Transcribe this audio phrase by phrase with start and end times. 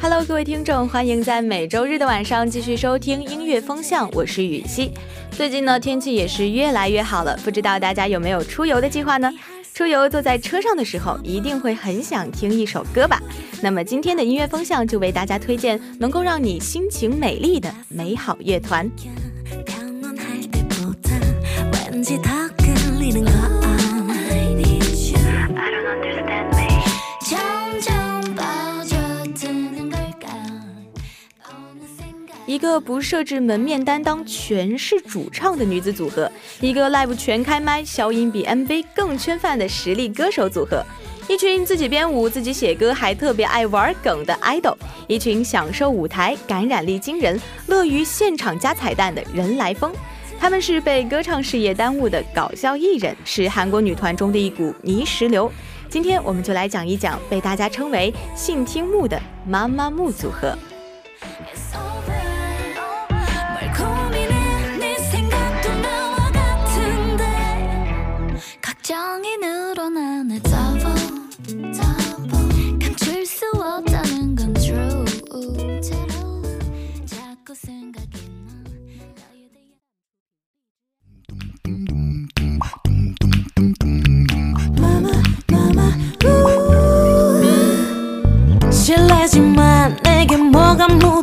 [0.00, 4.90] Hello，各位听众，欢迎在每周日的晚上继续收听音乐风向，我是雨熙。
[5.30, 9.32] 最近呢，天气也是越来越好了，不知道大家有没有出游的计划呢？
[9.72, 13.22] 出游坐在车上的时候，一定会很想听一首歌吧？
[13.60, 18.90] 那么今天的音乐风向就为大家推荐能够让你心情美丽的美好乐团。
[32.62, 36.30] 个不设置门面担当，全是主唱的女子组合，
[36.60, 40.80] 一个 live 全开麦，消音比 MV 更圈饭的实力歌手组合，
[41.28, 44.76] 一群自己编舞、自己写歌还特别爱玩梗的 idol，
[45.08, 49.92] 一群享受舞台、感染力惊人、乐于现场加彩蛋的人来疯。
[50.38, 55.50] 他们是被歌唱事业耽误的搞笑艺人，是韩国女团中的一股泥石流。
[55.88, 60.56] 今天我们就来讲一讲被大家称为“信听木”的妈妈木组合。
[69.12, 70.94] 정이 늘어나 내 더워 더워
[72.80, 75.04] 감출 수 없다는 건 true
[75.82, 76.42] 제로
[77.04, 78.10] 자꾸 생각이
[88.70, 91.21] 실례지만 내게 뭐가 묻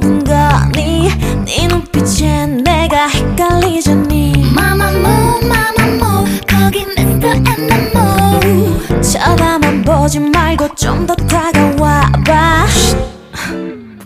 [10.00, 12.66] 보지 말고 좀 더 다가와봐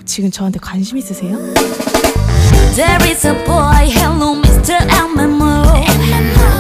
[0.06, 1.38] 지금 저한테 관심 있으세요?
[2.76, 4.74] There is a boy hello Mr.
[5.14, 5.62] MMO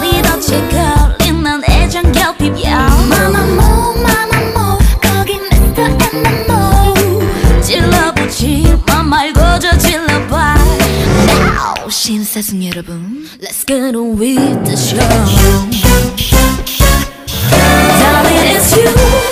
[0.04, 2.78] 리더치에 걸린 난 애정 결핍이야
[3.10, 5.98] 마마무 마마무 거기 Mr.
[6.14, 6.94] MMO
[7.62, 10.56] 찔러보지 마 말고 저 질러봐
[11.26, 15.00] Now 신사숙 여러분 Let's get on with the show
[18.00, 19.23] Darling it's you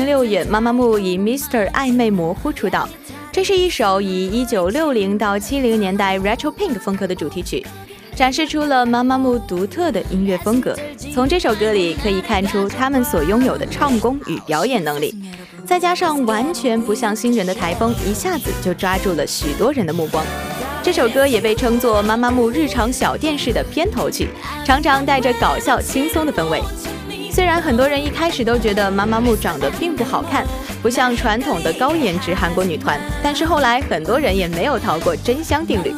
[0.00, 1.70] 年六月，妈妈木以 Mr.
[1.72, 2.88] 暧昧模糊出道。
[3.30, 7.66] 这是一首以一九六零到七零年代 Retro Pink 风格的主题曲，
[8.14, 10.74] 展示出了妈妈木独特的音乐风格。
[11.12, 15.14] 从这首歌里可以看出他们所拥有的唱功与表演能力，
[15.66, 20.24] 再加上完全不像新人的台风，一下子就抓住了许多人的目光。
[20.82, 24.28] 这首歌也被称作妈妈木日常小电视的片头曲，
[24.64, 26.62] 常常带着搞笑轻松的氛围。
[27.32, 30.44] 虽然很多人一开始都觉得妈妈木长得并不好看，
[30.82, 35.94] 不像传统的高颜值韩国女团，但是后来很多人也没有逃过真香定律。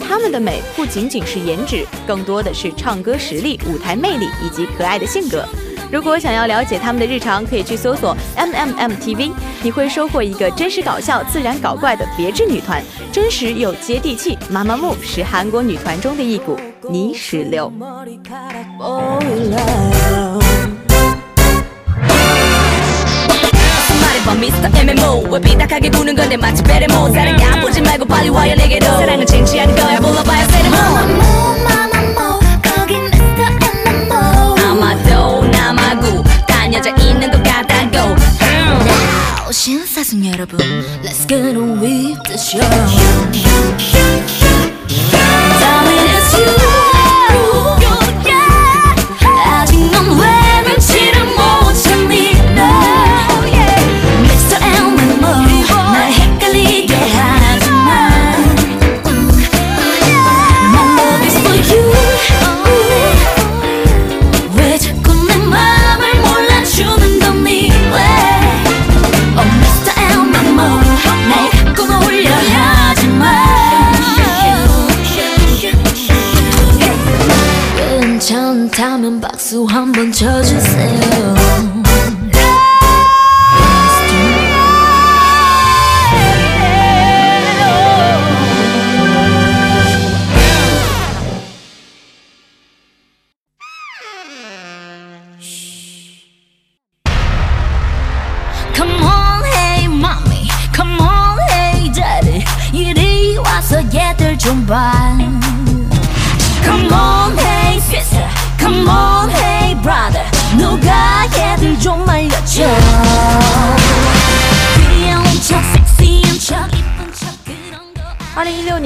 [0.00, 5.44] 她们的美不仅仅是颜值，更多的是唱歌实力、舞台魅力以及可爱的性格。
[5.90, 9.32] 如果想要了解她们的日常，可以去搜索 M M M TV，
[9.62, 12.80] 你会收获一个真实搞笑、自然搞怪的别致女团，
[13.12, 14.38] 真实又接地气。
[14.48, 16.58] 妈妈木是韩国女团中的一股
[16.88, 17.72] 泥石流。
[24.26, 24.70] 말해봐 Mr.
[24.80, 27.12] MMO 왜 삐딱하게 구는 건데 마치 베레모.
[27.12, 30.76] 사랑이 아프지 말고 빨리 와요 내게로 사랑은 진지한 거야 불러봐요 세레모.
[30.76, 31.22] 마마무
[31.64, 33.58] 마마무 거기 Mr.
[33.86, 37.96] MMO 아마도 남아구 딴 여자 있는 것 같다고.
[38.42, 40.58] Now 신사숙 여러분.
[41.02, 42.60] Let's get on with the show.
[45.60, 46.75] Darling it's you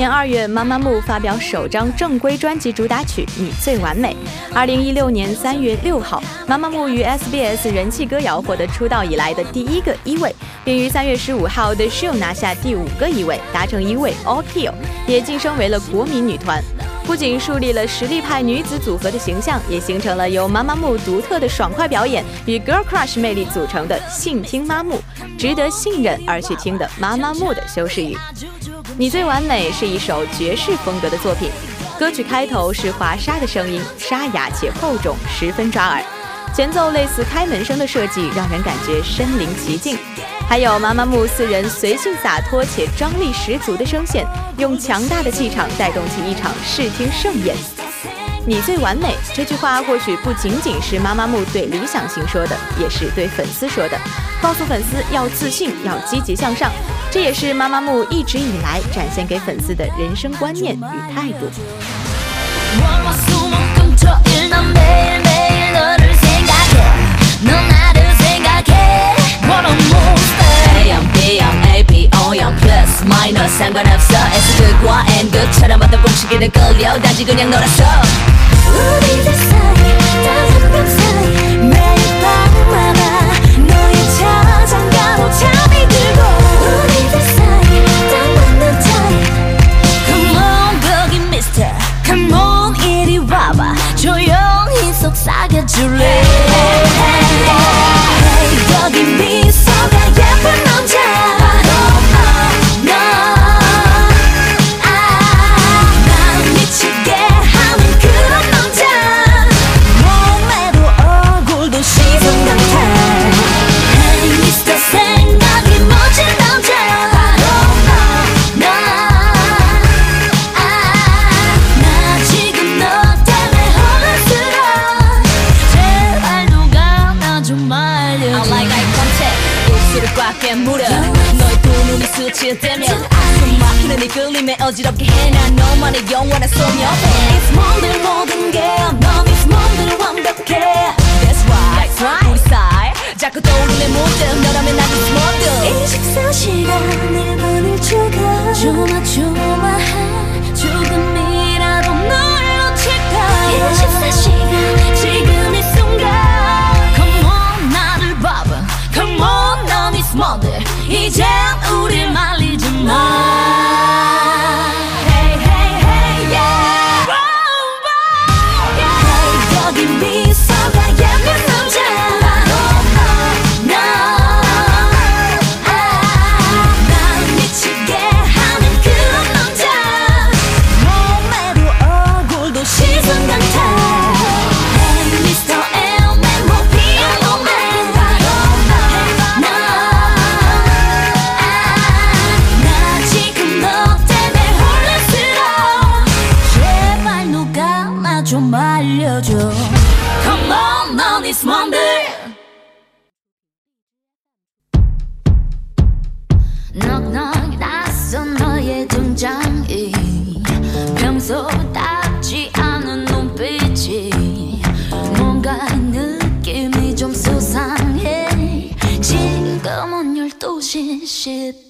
[0.01, 4.17] 年二月，妈妈木发表首张正规专辑主打曲《你最完美》。
[4.55, 14.73] 二零一六年三月六号，妈妈木于 SBS 人气歌谣获得出道以来的第一个一位，并于三月十五号的 Show 拿下第五个一位，达成一位 All Kill，
[15.07, 16.65] 也晋升为了国民女团。
[17.11, 25.03] 不仅树立了实力派女子组合的形象，也形成了由妈妈木独特的爽快表演与 Girl Crush 魅力组成的信听妈木，
[25.37, 28.17] 值得信任而去听的妈妈木的修饰语。
[28.97, 31.51] 你最完美是一首爵士风格的作品，
[31.99, 36.01] 歌曲开头是华沙的声音，沙哑且厚重，十分抓耳。
[36.55, 39.99] 前奏类似开门声的设计，让人感觉身临其境。
[40.51, 44.27] 还有妈妈木四人随性洒脱且张力十足的声线，
[44.59, 47.55] 用强大的气场带动起一场视听盛宴。
[48.45, 53.97] 你最完美这句话或许不仅仅是妈妈木对理想型说的，也是对粉丝说的，
[54.43, 56.69] 告诉粉丝要自信，要积极向上。
[57.13, 61.47] 这也是妈妈木一直以来展现给粉丝的人生观念与态度。
[70.90, 77.50] A형, B형, A, B, O형 플러스 마이너스 상관없어 S극과 N극처럼 어떤 공식에는 끌려 단지 그냥
[77.50, 77.84] 놀았어
[78.68, 83.02] 우리들 사이 따뜻한 밤 사이 매일 밤마다
[83.58, 86.22] 너의 자장가로 잠이 들고
[86.62, 87.68] 우리들 사이
[88.10, 89.14] 딱 맞는 타임
[90.06, 91.72] Come on 거기 mister
[92.06, 96.04] Come on 이리 와봐 조용히 속삭여줄래
[96.52, 96.86] Hey,
[98.84, 99.96] 여기 미소가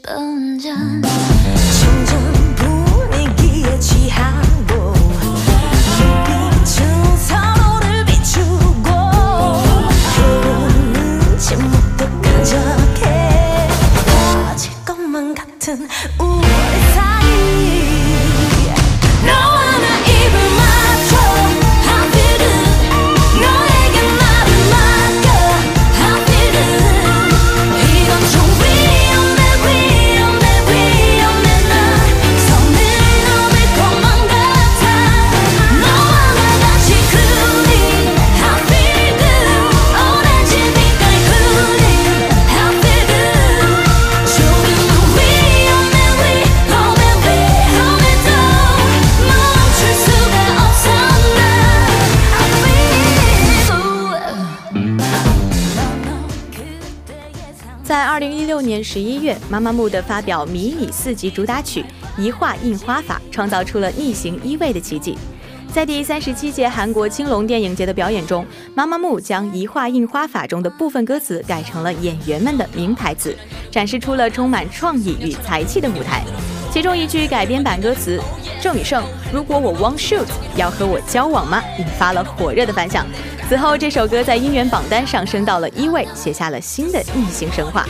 [0.03, 0.61] 10분
[2.07, 4.95] 전 분위기에 취하고
[5.99, 8.83] 눈빛은 서로를 비추고
[10.17, 13.69] 그러는 침묵도 끈적해
[14.07, 15.87] 터질 것만 같은
[16.19, 16.50] 우리
[57.91, 61.85] 在二零一六年十一月，妈妈木的发表迷你四辑主打曲
[62.23, 65.19] 《一画印花法》，创造出了逆行一位的奇迹。
[65.75, 73.37] 在第三十七届韩国青龙电影节的表演中，妈妈木将《一画印花法》中的部分歌词改成了演员们的名台词，
[73.73, 76.23] 展示出了充满创意与才气的舞台。
[76.73, 78.21] 其中一句改编版歌词
[78.63, 83.05] “郑宇盛，如果我 want shoot，要和我交往吗？”引发了火热的反响。
[83.49, 87.85] 此后，这首歌在音源榜单上升到了一位，写下了新的异性神话。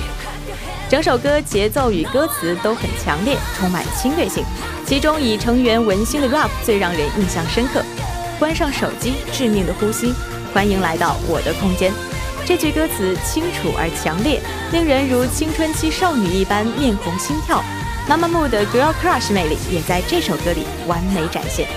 [0.89, 4.43] 整首歌节奏与歌词都很强烈，充满侵略性。
[4.87, 7.83] 其中以成员文心的 rap 最让人印象深刻。
[8.39, 10.15] 关上手机，致命的呼吸，
[10.55, 11.93] 欢迎来到我的空间。
[12.47, 14.41] 这句歌词清楚而强烈，
[14.73, 17.63] 令人如青春期少女一般面红心跳。
[18.11, 21.69] 妈妈木的 girl crush 魅力也在这首歌里完美展现。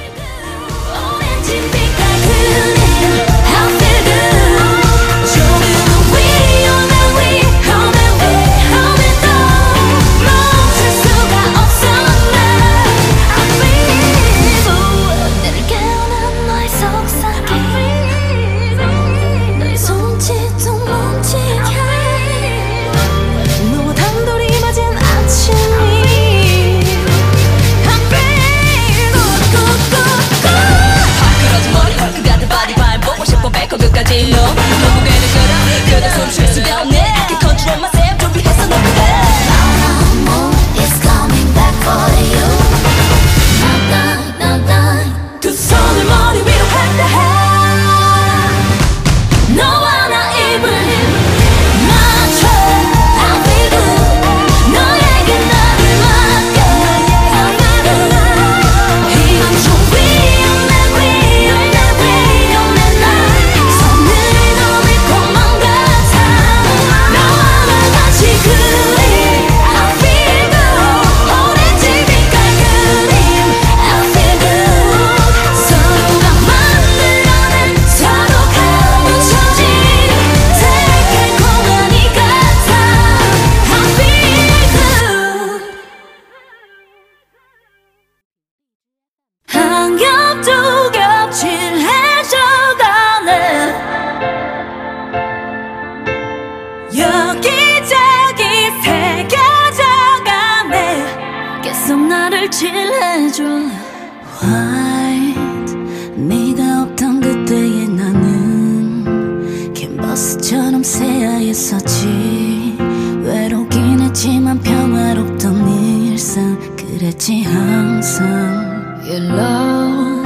[117.83, 120.23] 항상 Yellow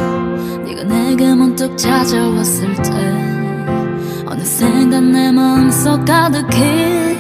[0.64, 2.92] 네가 내게 문득 찾아왔을 때
[4.28, 7.18] 어느샌가 내 마음속 가득히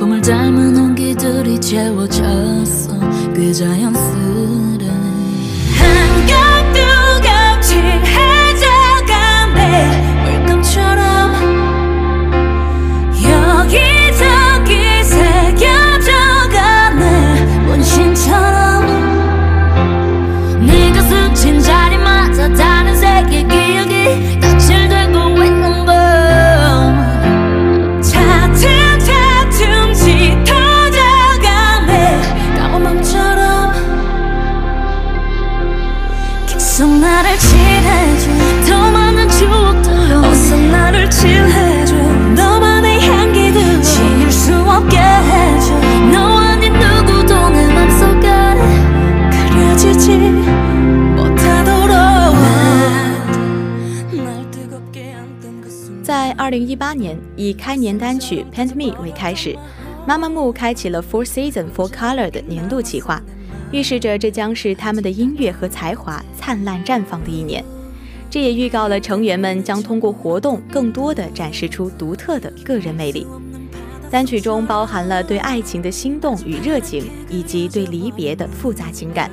[0.00, 2.98] 봄을 닮은 온기들이 채워졌어.
[3.36, 4.88] 꽤 자연스레
[5.78, 8.96] 한겹 두겹 칠해져가네
[56.46, 59.58] 二零一八年以开年单曲《Paint Me》为开始，
[60.06, 63.20] 妈妈木开启了 Four Season Four Color 的年度企划，
[63.72, 67.64] 预示着这将是他们的音乐和才华灿烂绽放的一年。
[68.30, 73.26] 这也预告了成员们将通过活动更多的展示出独特的个人魅力。
[74.08, 79.28] 单曲中包含了对爱情的心动与热情，以及对离别的复杂情感，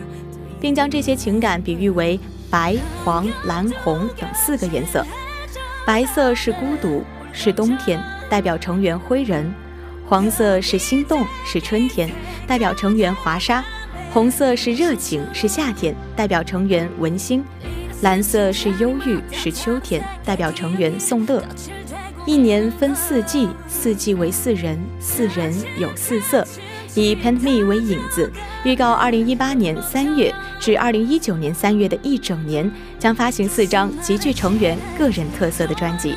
[0.60, 5.06] 并将这些情感比喻为白、黄、蓝、红等四个颜色。
[5.86, 9.44] 白色是孤独，是冬天，代表成员灰人；
[10.08, 12.10] 黄色是心动，是春天，
[12.48, 13.62] 代表成员华沙；
[14.14, 17.42] 红色是热情，是夏天，代表成员文星；
[18.02, 21.44] 蓝色是忧郁，是秋天，代表成员宋乐。
[22.26, 26.48] 一年分四季，四季为四人，四人有四色。
[26.96, 28.32] 以《PENT ME》为引子，
[28.64, 32.70] 预告二零一八年三月至二零一九年三月的一整年，
[33.00, 36.16] 将发行四张极具成员个人特色的专辑。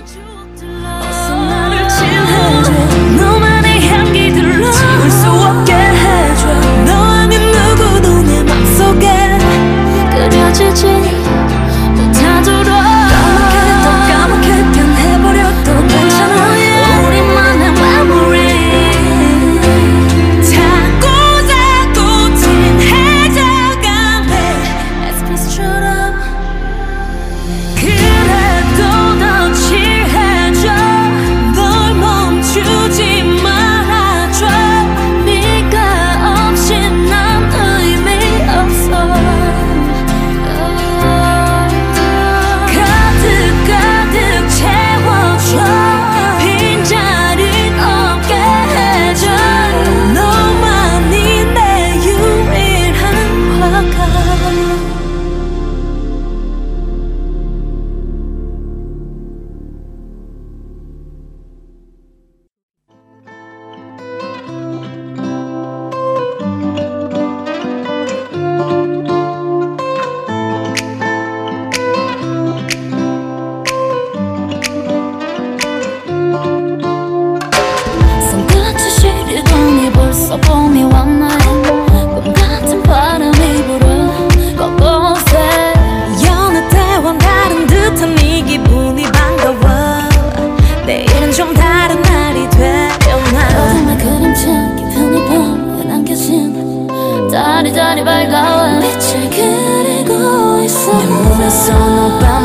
[101.47, 102.41] coração não tá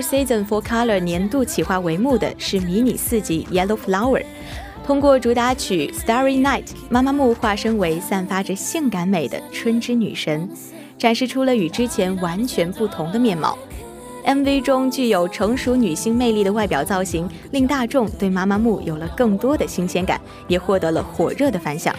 [0.00, 4.20] Season for Color 年度企划帷幕的是迷你四辑《Yellow Flower》，
[4.86, 10.48] 通过主打曲《Starry Night》，妈妈木化身为散发着性感美的春之女神，
[10.96, 13.58] 展示出了与之前完全不同的面貌。
[14.24, 21.94] MV 中具有成熟女性魅力的外表造型，令大众对妈妈木有了更多的新鲜感，也获得了火热的反响。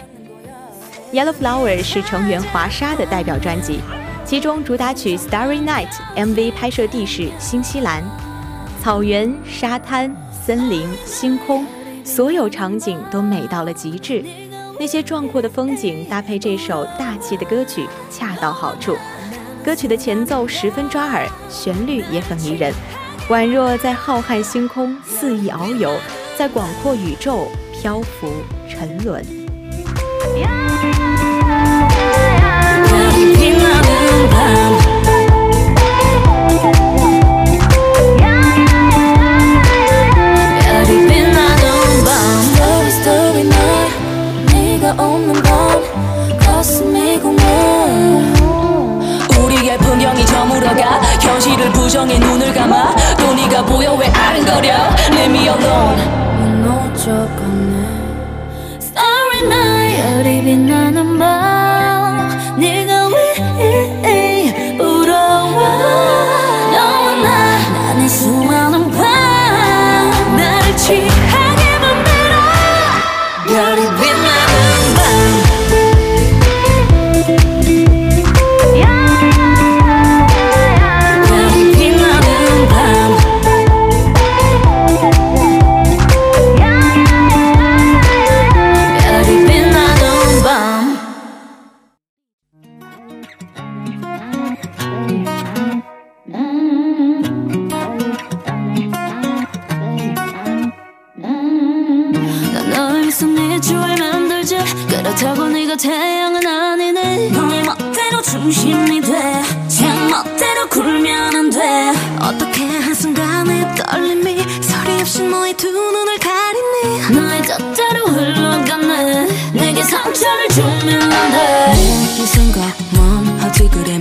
[1.16, 3.80] 《Yellow Flower》是成员华莎的代表专辑。
[4.28, 8.04] 其中主打曲 STARRY NIGHT MV 拍摄地是新西兰，
[8.78, 11.64] 草原、沙滩、森林、星空，
[12.04, 14.22] 所有场景都美到了极致。
[14.78, 18.94] 那些壮阔的风景搭配这首大气的歌曲恰到好处，
[19.64, 22.70] 歌曲的前奏十分抓耳，旋律也很迷人，
[23.30, 25.96] 宛若在浩瀚星空肆意遨游，
[26.36, 28.30] 在广阔宇宙漂浮
[28.68, 29.24] 沉沦。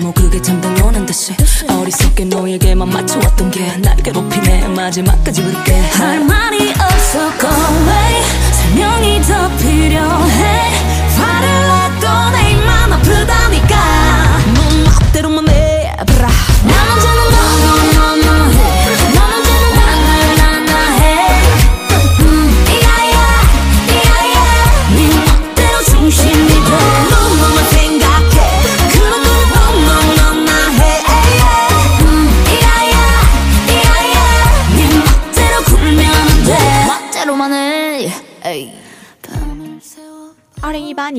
[0.08, 1.34] 그래 뭐 그게 참 당연한 듯이
[1.70, 4.68] 어리석게 너에게만 맞춰왔던 게 날 괴롭히네.
[4.70, 5.74] 마지막까지 그렇게.
[5.92, 8.24] 할 말이 없어 go away.
[8.54, 10.37] 설명이 더 필요해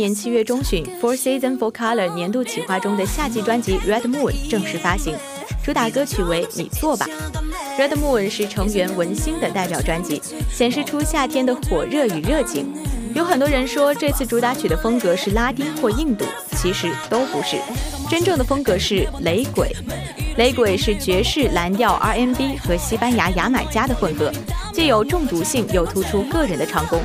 [0.08, 5.14] 年七月中旬，Four Season Four Color 年度企划中的夏季专辑《Red Moon》正式发行，
[5.62, 7.06] 主打歌曲为《你做吧》。
[7.78, 12.72] 《Red Moon》是成员文星的代表专辑，显示出夏天的火热与热情。
[13.14, 16.24] 有很多人说这次主打曲的风格是拉丁或印度，
[16.56, 17.58] 其实都不是，
[18.08, 19.70] 真正的风格是雷鬼。
[20.38, 24.32] 雷鬼是爵士、蓝调、R&B 和西班牙牙买加的混合，
[24.72, 26.98] 既有中毒性，又突出个人的唱功。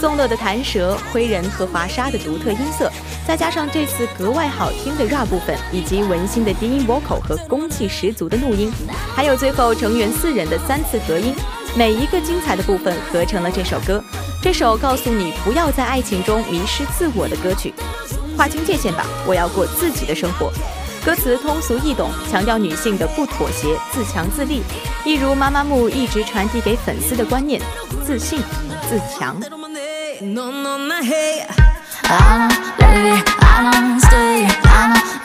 [0.00, 2.90] 宋乐的弹舌、灰人和华沙的独特音色，
[3.26, 8.72] 再加上这次格外好听的 rap 部分，以及文心的低音 vocal 和攻气十足的怒音，
[9.16, 11.34] 还有最后成员四人的三次合音，
[11.76, 14.02] 每一个精彩的部分合成了这首歌。
[14.40, 17.74] 这首告诉你不要在爱情中迷失自我的歌曲，
[18.36, 20.52] 划清界限吧，我要过自己的生活。
[21.04, 24.62] 歌词通俗易懂，强调女性的不妥协、自强自立，
[25.04, 27.60] 一如妈妈木一直传递给粉丝的观念：
[28.06, 28.40] 自信、
[28.88, 29.40] 自强。
[30.20, 31.46] no, no, no, hey
[32.10, 33.22] I don't baby.
[33.40, 35.17] I don't stay, I don't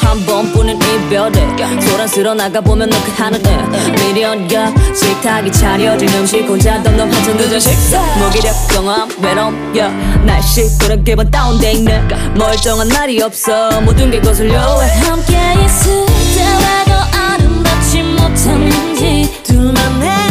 [0.00, 3.56] 한 번뿐인 이별에 소란스러 나가보면 너그 하늘에
[3.96, 8.00] 미련 겨 식탁이 차려진 음식 혼자 덤덤 한참 늦은 식사.
[8.18, 9.88] 무기력 경험 외로움 여
[10.24, 12.00] 날씨 그렇게만 다운돼 있네.
[12.36, 13.80] 멀쩡한 날이 없어.
[13.82, 20.21] 모든 게 거슬려 왜 함께 있을 때왜더 아름답지 못했는지 둘만의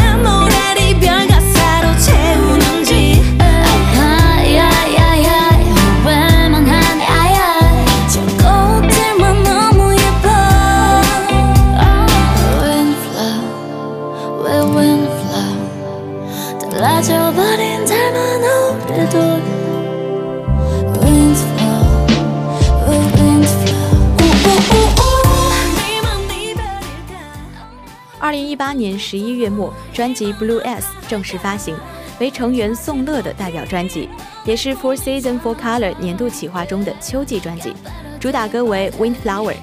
[28.62, 31.76] 八年十一月末，专辑《Blue S》正式发行，
[32.20, 34.08] 为成员宋乐的代表专辑，
[34.46, 37.74] 也是 Four Season Four Color 年度企划中的秋季专辑。
[38.20, 39.54] 主打歌为《Windflower》。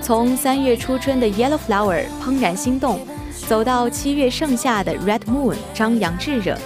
[0.00, 3.00] 从三月初春的《Yellow Flower》怦然心动，
[3.48, 6.56] 走到七月盛夏的《Red Moon》张扬炙热，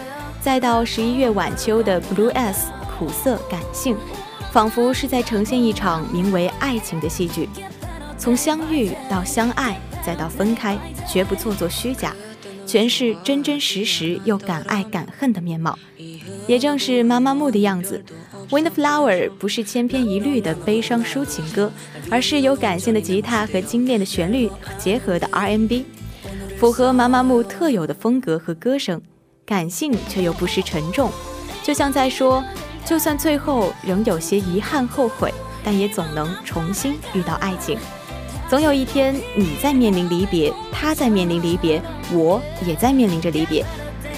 [0.42, 3.96] 再到十一月晚秋的《Blue S》苦涩感性，
[4.52, 7.48] 仿佛是在呈现一场名为爱情的戏剧。
[8.18, 12.14] 从相遇到相爱，再到分开，绝不做作虚假，
[12.66, 15.78] 全是真真实实又敢爱敢恨的面貌。
[16.46, 18.04] 也正是妈妈木的样子，
[18.50, 21.72] 《Windflower》不是千篇一律的悲伤抒情歌，
[22.10, 25.86] 而是有感性的吉他和精炼的旋律结合的 R&B，
[26.58, 29.00] 符合妈妈木特有的风格和歌声，
[29.46, 31.10] 感性却又不失沉重，
[31.62, 32.42] 就像在说，
[32.84, 37.78] 就算最后仍有些遗憾后悔，但也总能重新遇到爱情。
[38.52, 41.80] 总有一天，你在面临离别，他在面临离别，
[42.12, 43.64] 我也在面临着离别。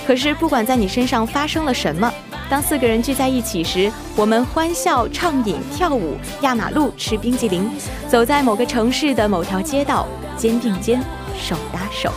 [0.04, 2.12] 可是，不管在你身上发生了什么，
[2.50, 7.70] 当四个人聚在一起时，我们欢笑、畅饮、跳舞、压马路、吃冰激凌，
[8.08, 10.04] 走在某个城市的某条街道，
[10.36, 11.00] 肩并肩，
[11.40, 12.12] 手搭手。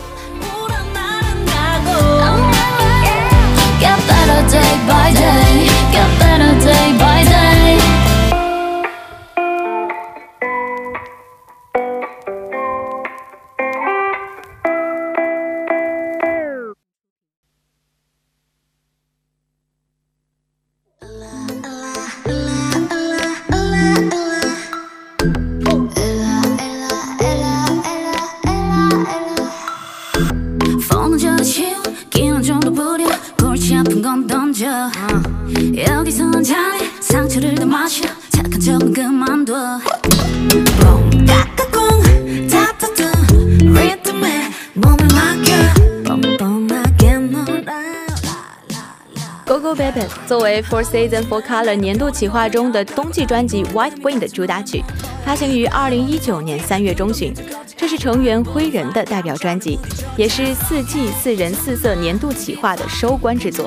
[49.48, 54.84] Go Go Baby 作为 Four Season Four Color 年度企划中的冬季专辑《White Wind》的主打曲，
[55.26, 57.34] 发行于二零一九年三月中旬。
[57.78, 59.80] 这是成员灰人的代表专辑，
[60.18, 63.66] 也是四季四人四色年度企划的收官之作。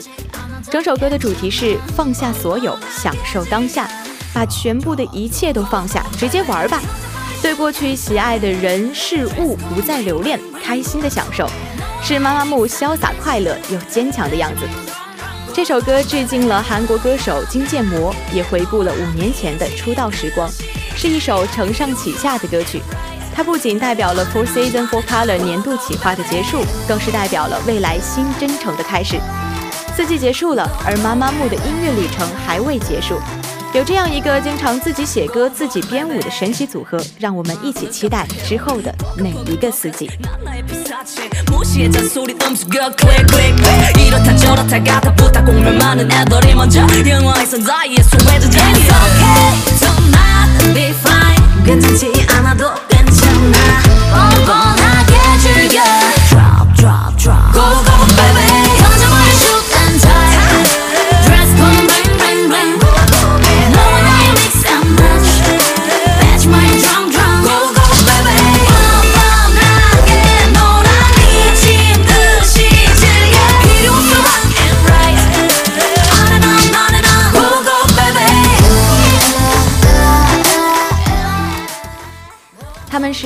[0.71, 3.89] 整首歌的主题是放下所有，享受当下，
[4.35, 6.79] 把全部的一切都放下，直接玩吧。
[7.41, 11.49] 对过去喜爱的人事物不再留恋，开心的享受，
[12.03, 14.90] 是妈妈木潇洒快乐又坚强的样子。
[15.53, 20.49] 这首歌致敬了韩国歌手金建模，也回顾了五年前的出道时光，
[20.97, 22.81] 是一首承上启下的歌曲。
[23.35, 29.19] 它不仅代表了 Four Season For Color 年度企划的结束，更是代表了未来新征程的开始。
[29.97, 33.21] 四季结束了，而妈妈木的音乐旅程还未结束。
[33.73, 40.11] 有这样一个经常自己写歌、自己编舞的神奇组合，让我们一起期待之后的每一个四季。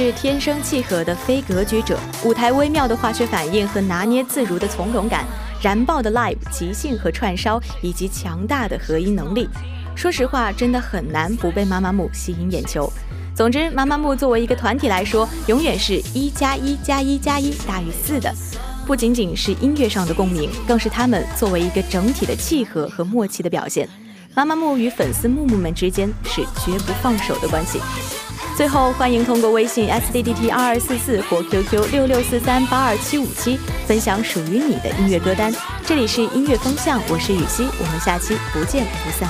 [0.05, 5.25] 是天生契合的非格局者，舞台微妙的化学反应和拿捏自如的从容感，
[5.63, 9.49] 燃爆的 live 即兴和串烧，以及强大的合音能力。
[9.97, 12.93] 说实话，真的很难不被妈妈木吸引眼球。
[13.35, 18.31] 总之，妈妈木作为一个团体来说，永远是一加一加一加一大于四的。
[18.87, 23.89] 不仅仅是音乐上的共鸣，更是他们作为一个整体的契合和默契的表现。
[24.35, 27.81] 妈妈木与粉丝木木们之间是绝不放手的关系。
[28.57, 35.53] 最后，欢迎通过微信 s d d t 二二四四或 QQ 六六四三八二七五七分享属于你的音乐歌单。
[35.85, 39.29] 这里是音乐风向，我是雨熙，我们下期不见不散。